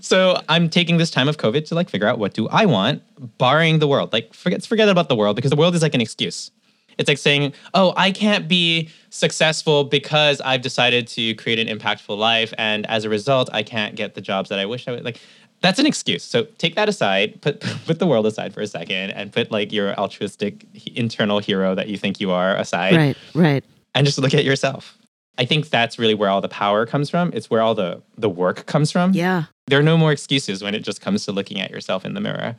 [0.00, 3.02] so I'm taking this time of COVID to like figure out what do I want,
[3.38, 4.12] barring the world.
[4.12, 6.50] Like forget forget about the world because the world is like an excuse.
[6.98, 12.16] It's like saying, "Oh, I can't be successful because I've decided to create an impactful
[12.16, 15.04] life, and as a result, I can't get the jobs that I wish I would."
[15.04, 15.20] Like,
[15.66, 16.22] that's an excuse.
[16.22, 19.72] So take that aside, put put the world aside for a second, and put like
[19.72, 20.64] your altruistic
[20.94, 23.64] internal hero that you think you are aside, right, right.
[23.94, 24.96] and just look at yourself.
[25.38, 27.30] I think that's really where all the power comes from.
[27.34, 29.44] It's where all the the work comes from Yeah.
[29.66, 32.20] there are no more excuses when it just comes to looking at yourself in the
[32.20, 32.56] mirror.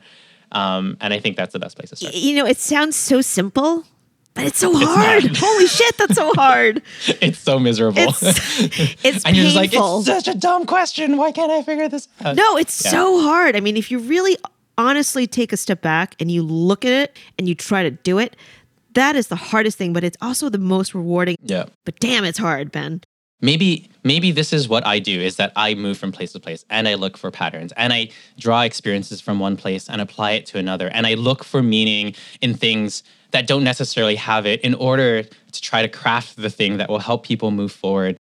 [0.52, 2.14] Um, and I think that's the best place to start.
[2.14, 3.84] You know, it sounds so simple,
[4.38, 5.36] but it's so hard.
[5.36, 6.82] Holy shit, that's so hard.
[7.20, 7.98] It's so miserable.
[8.02, 8.22] It's
[9.04, 11.16] it's and you're just like, it's such a dumb question.
[11.16, 12.36] Why can't I figure this out?
[12.36, 12.90] No, it's Yeah.
[12.92, 13.56] so hard.
[13.56, 14.36] I mean, if you really
[14.76, 18.18] honestly take a step back and you look at it and you try to do
[18.18, 18.36] it,
[18.94, 21.36] that is the hardest thing, but it's also the most rewarding.
[21.42, 21.64] Yeah.
[21.84, 23.02] But damn, it's hard, Ben.
[23.40, 26.64] Maybe maybe this is what I do is that I move from place to place
[26.70, 30.46] and I look for patterns and I draw experiences from one place and apply it
[30.46, 34.74] to another and I look for meaning in things that don't necessarily have it in
[34.74, 38.16] order to try to craft the thing that will help people move forward.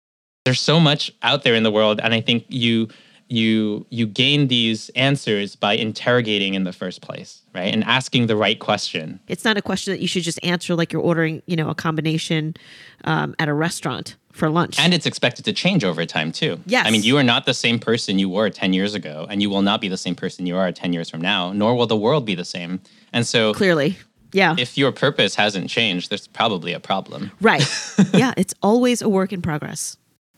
[0.46, 2.90] There's so much out there in the world and I think you
[3.30, 7.74] you you gain these answers by interrogating in the first place, right?
[7.74, 9.20] And asking the right question.
[9.28, 11.76] It's not a question that you should just answer like you're ordering, you know, a
[11.76, 12.56] combination
[13.04, 14.80] um, at a restaurant for lunch.
[14.80, 16.60] And it's expected to change over time too.
[16.66, 16.86] Yes.
[16.86, 19.50] I mean, you are not the same person you were 10 years ago, and you
[19.50, 21.98] will not be the same person you are 10 years from now, nor will the
[21.98, 22.80] world be the same.
[23.12, 23.98] And so, Clearly.
[24.34, 24.56] Yeah.
[24.58, 27.32] if your purpose hasn't changed, there's probably a problem.
[27.42, 27.68] Right.
[28.14, 29.98] yeah, it's always a work in progress.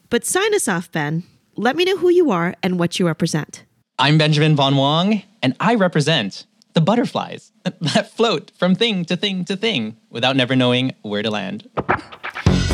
[0.09, 1.23] But sign us off, Ben.
[1.55, 3.65] Let me know who you are and what you represent.
[3.97, 9.45] I'm Benjamin Von Wong, and I represent the butterflies that float from thing to thing
[9.45, 11.69] to thing without never knowing where to land.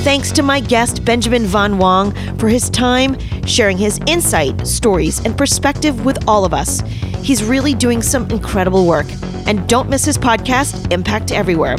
[0.05, 3.17] Thanks to my guest, Benjamin Von Wong, for his time
[3.47, 6.81] sharing his insight, stories, and perspective with all of us.
[7.23, 9.07] He's really doing some incredible work.
[9.47, 11.77] And don't miss his podcast, Impact Everywhere.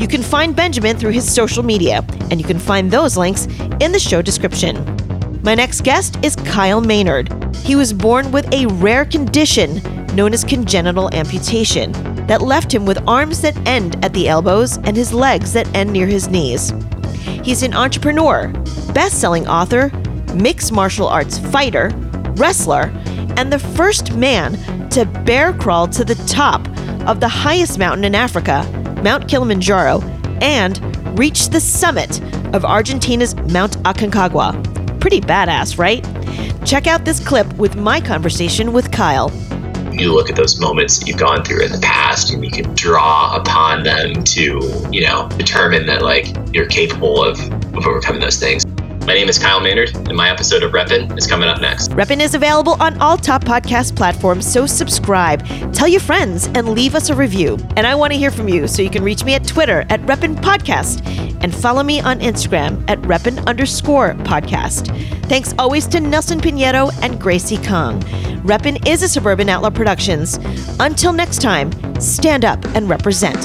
[0.00, 3.46] You can find Benjamin through his social media, and you can find those links
[3.80, 4.84] in the show description.
[5.42, 7.32] My next guest is Kyle Maynard.
[7.56, 9.80] He was born with a rare condition
[10.14, 11.92] known as congenital amputation
[12.26, 15.92] that left him with arms that end at the elbows and his legs that end
[15.92, 16.72] near his knees.
[17.42, 18.48] He's an entrepreneur,
[18.92, 19.90] best selling author,
[20.34, 21.90] mixed martial arts fighter,
[22.36, 22.92] wrestler,
[23.36, 24.54] and the first man
[24.90, 26.66] to bear crawl to the top
[27.06, 28.64] of the highest mountain in Africa,
[29.02, 30.00] Mount Kilimanjaro,
[30.40, 30.78] and
[31.18, 32.20] reach the summit
[32.54, 35.00] of Argentina's Mount Aconcagua.
[35.00, 36.04] Pretty badass, right?
[36.66, 39.30] Check out this clip with my conversation with Kyle.
[39.92, 42.74] You look at those moments that you've gone through in the past and you can
[42.74, 44.60] draw upon them to,
[44.90, 47.38] you know, determine that like you're capable of,
[47.74, 48.64] of overcoming those things.
[49.10, 51.90] My name is Kyle Maynard, and my episode of Reppin' is coming up next.
[51.90, 55.44] Reppin' is available on all top podcast platforms, so subscribe,
[55.74, 57.58] tell your friends, and leave us a review.
[57.74, 60.00] And I want to hear from you, so you can reach me at Twitter at
[60.02, 61.04] Reppin' Podcast
[61.42, 64.96] and follow me on Instagram at Reppin' underscore podcast.
[65.26, 68.00] Thanks always to Nelson Pinheiro and Gracie Kong.
[68.44, 70.38] Reppin' is a Suburban Outlaw Productions.
[70.78, 73.44] Until next time, stand up and represent.